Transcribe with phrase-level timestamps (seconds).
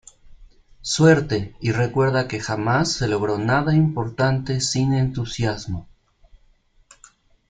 [0.81, 5.87] Suerte y recuerda que “jamás se logró nada importante sin entusiasmo.